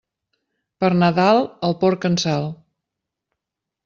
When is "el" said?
1.67-1.75